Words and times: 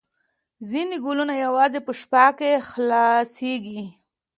ځینې 0.69 0.95
ګلونه 1.05 1.33
یوازې 1.45 1.79
په 1.85 1.91
شپه 1.99 2.25
کې 2.37 2.51
خلاصیږي 2.69 3.83